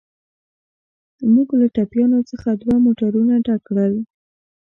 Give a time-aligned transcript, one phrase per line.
[1.33, 3.93] موږ له ټپیانو څخه دوه موټرونه ډک کړل.